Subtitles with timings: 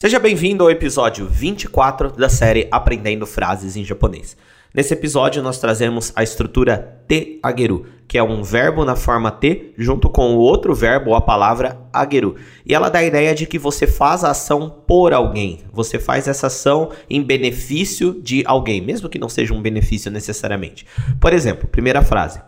[0.00, 4.34] Seja bem-vindo ao episódio 24 da série Aprendendo Frases em Japonês.
[4.72, 9.74] Nesse episódio, nós trazemos a estrutura te ageru, que é um verbo na forma te
[9.76, 12.36] junto com o outro verbo, a palavra ageru.
[12.64, 15.58] E ela dá a ideia de que você faz a ação por alguém.
[15.70, 20.86] Você faz essa ação em benefício de alguém, mesmo que não seja um benefício necessariamente.
[21.20, 22.40] Por exemplo, primeira frase: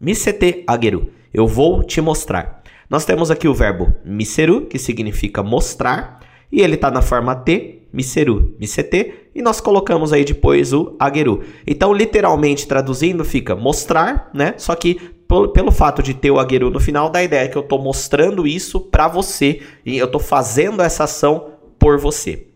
[0.00, 1.10] Misete ageru.
[1.34, 2.62] Eu vou te mostrar.
[2.88, 6.20] Nós temos aqui o verbo miseru, que significa mostrar
[6.50, 11.42] e ele está na forma T, miseru, misete, e nós colocamos aí depois o ageru.
[11.66, 14.54] Então, literalmente traduzindo, fica mostrar, né?
[14.56, 17.56] Só que pelo, pelo fato de ter o ageru no final, dá a ideia que
[17.56, 22.48] eu estou mostrando isso para você e eu estou fazendo essa ação por você.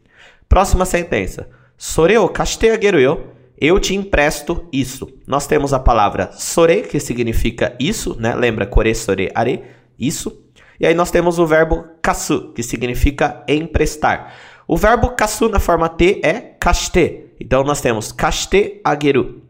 [0.49, 1.49] Próxima sentença.
[1.79, 3.21] Sore o kashite ageru yo.
[3.61, 5.09] Eu te empresto isso.
[5.27, 8.35] Nós temos a palavra sore, que significa isso, né?
[8.35, 9.63] Lembra kore sore are,
[9.99, 10.44] isso.
[10.79, 14.35] E aí nós temos o verbo kasu, que significa emprestar.
[14.67, 17.27] O verbo kasu na forma T é kashite.
[17.39, 19.43] Então nós temos kashite ageru.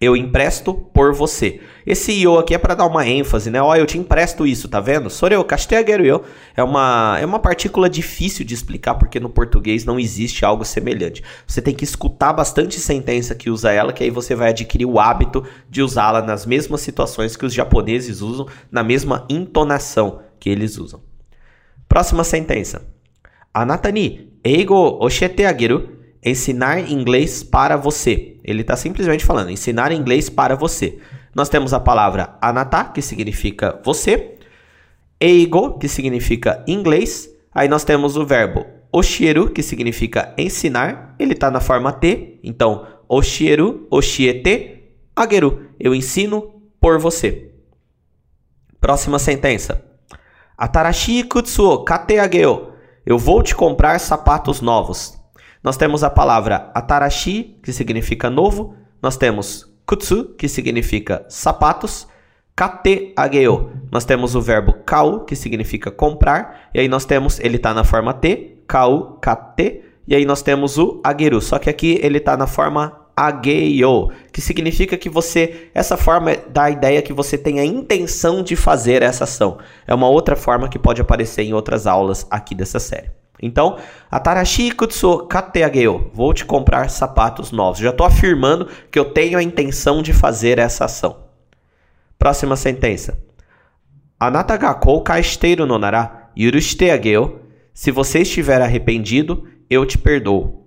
[0.00, 1.60] Eu empresto por você.
[1.86, 3.62] Esse yo aqui é para dar uma ênfase, né?
[3.62, 5.08] Ó, oh, eu te empresto isso, tá vendo?
[5.08, 6.20] Soreu, kashite ageru yo.
[6.54, 11.22] É uma, é uma partícula difícil de explicar porque no português não existe algo semelhante.
[11.46, 14.98] Você tem que escutar bastante sentença que usa ela, que aí você vai adquirir o
[14.98, 20.78] hábito de usá-la nas mesmas situações que os japoneses usam, na mesma entonação que eles
[20.78, 21.00] usam.
[21.88, 22.86] Próxima sentença.
[23.52, 25.90] Anata ni eigo oshete ageru.
[26.26, 28.38] Ensinar inglês para você.
[28.42, 30.98] Ele está simplesmente falando ensinar inglês para você.
[31.34, 34.38] Nós temos a palavra anata, que significa você.
[35.20, 37.28] Eigo, que significa inglês.
[37.52, 41.16] Aí nós temos o verbo oshieru, que significa ensinar.
[41.18, 42.38] Ele está na forma T.
[42.44, 44.84] Então, oshieru, oshiete,
[45.16, 45.66] ageru.
[45.80, 47.50] Eu ensino por você.
[48.80, 49.84] Próxima sentença.
[50.56, 52.72] Atarashi kutsu o kate ageo.
[53.04, 55.18] Eu vou te comprar sapatos novos.
[55.62, 58.76] Nós temos a palavra atarashi, que significa novo.
[59.02, 62.06] Nós temos kutsu, que significa sapatos.
[62.54, 63.72] Kate ageo.
[63.90, 66.68] Nós temos o verbo kau, que significa comprar.
[66.72, 69.82] E aí nós temos, ele está na forma T, kau, kate.
[70.06, 71.40] E aí nós temos o ageru.
[71.40, 76.64] Só que aqui ele está na forma ageio, que significa que você, essa forma dá
[76.64, 79.58] a ideia que você tem a intenção de fazer essa ação.
[79.86, 83.10] É uma outra forma que pode aparecer em outras aulas aqui dessa série.
[83.40, 83.78] Então,
[84.10, 87.78] Atarashi kutsu kateageo, vou te comprar sapatos novos.
[87.80, 91.24] Já estou afirmando que eu tenho a intenção de fazer essa ação.
[92.18, 93.18] Próxima sentença.
[94.18, 95.22] Anata ga koukai
[95.78, 96.88] nara yurushite.
[97.74, 100.63] Se você estiver arrependido, eu te perdoo.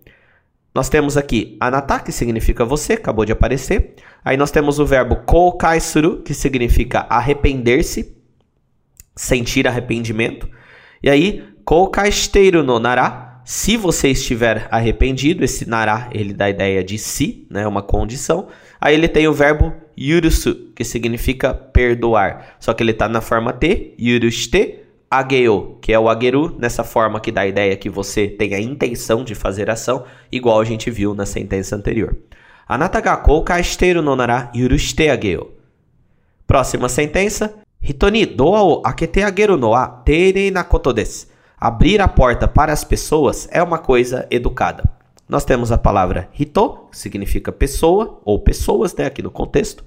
[0.78, 3.96] Nós temos aqui anata, que significa você, acabou de aparecer.
[4.24, 8.16] Aí nós temos o verbo koukai suru, que significa arrepender-se,
[9.16, 10.48] sentir arrependimento.
[11.02, 16.52] E aí, koukai shiteiru no nara, se você estiver arrependido, esse nara, ele dá a
[16.52, 18.48] ideia de si, né, uma condição.
[18.80, 22.56] Aí ele tem o verbo yurusu, que significa perdoar.
[22.60, 27.20] Só que ele está na forma T, yurushite, ageo, que é o ageru, nessa forma
[27.20, 30.92] que dá a ideia que você tem a intenção de fazer ação, igual a gente
[30.92, 32.18] viu na sentença anterior.
[32.68, 33.24] Anata ga
[34.16, 35.52] nara yurushite ageo.
[36.46, 37.56] Próxima sentença.
[37.82, 40.04] Hitoni doa o akete ageru no a
[40.52, 41.28] na koto desu.
[41.60, 44.84] Abrir a porta para as pessoas é uma coisa educada.
[45.28, 49.84] Nós temos a palavra hito, que significa pessoa ou pessoas, né, aqui no contexto.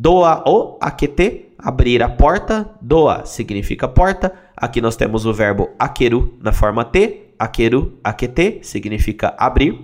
[0.00, 2.70] Doa o aquete, abrir a porta.
[2.80, 4.32] Doa significa porta.
[4.56, 7.32] Aqui nós temos o verbo akeru na forma T.
[7.36, 9.76] Akeru, aquete significa abrir.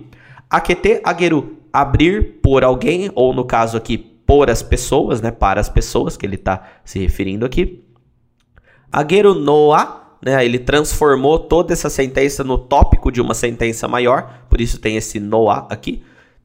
[0.49, 5.31] Aquete, ageru, abrir por alguém, ou no caso aqui, por as pessoas, né?
[5.31, 7.83] Para as pessoas que ele está se referindo aqui.
[8.89, 10.45] Ageru noa, né?
[10.45, 15.19] Ele transformou toda essa sentença no tópico de uma sentença maior, por isso tem esse
[15.19, 16.03] noa aqui.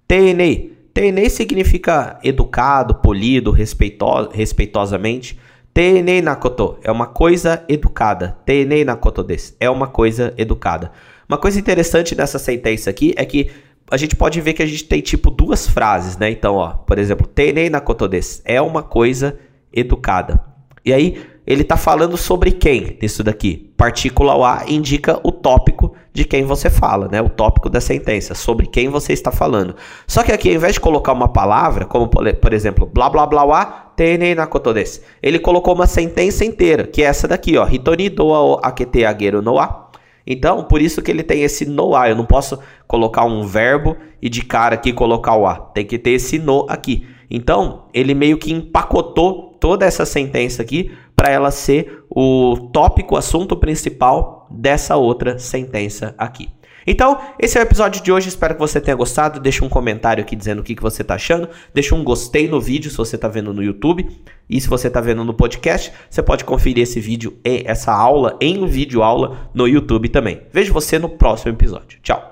[0.09, 5.39] Tenei, Tenei significa educado, polido, respeito, respeitosamente.
[5.73, 8.37] Tenei nakoto é uma coisa educada.
[8.45, 10.91] Tenei nakoto desu é uma coisa educada.
[11.29, 13.51] Uma coisa interessante nessa sentença aqui é que
[13.91, 16.31] a gente pode ver que a gente tem tipo duas frases, né?
[16.31, 19.39] Então, ó, por exemplo, tenei nakoto desu é uma coisa
[19.73, 20.41] educada.
[20.85, 23.73] E aí ele está falando sobre quem nisso daqui?
[23.77, 27.23] Partícula A indica o tópico de quem você fala, né?
[27.23, 29.77] O tópico da sentença, sobre quem você está falando.
[30.07, 33.47] Só que aqui, ao invés de colocar uma palavra, como por exemplo, blá blá blá
[33.47, 38.09] blá, tenei nakoto desu, ele colocou uma sentença inteira, que é essa daqui, ó, hitoni
[38.09, 39.05] doa o akete
[39.43, 39.91] no a.
[40.27, 42.09] Então, por isso que ele tem esse no a.
[42.09, 45.57] Eu não posso colocar um verbo e de cara aqui colocar o a.
[45.57, 47.07] Tem que ter esse no aqui.
[47.31, 53.57] Então, ele meio que empacotou toda essa sentença aqui para ela ser o tópico, assunto
[53.57, 56.49] principal dessa outra sentença aqui.
[56.87, 58.29] Então, esse é o episódio de hoje.
[58.29, 59.39] Espero que você tenha gostado.
[59.39, 61.49] Deixa um comentário aqui dizendo o que, que você está achando.
[61.75, 64.09] Deixa um gostei no vídeo se você está vendo no YouTube.
[64.49, 68.67] E se você está vendo no podcast, você pode conferir esse vídeo essa aula em
[68.67, 70.43] vídeo aula no YouTube também.
[70.53, 72.01] Vejo você no próximo episódio.
[72.03, 72.30] Tchau.